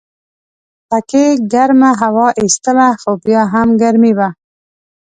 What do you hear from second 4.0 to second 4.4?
وه.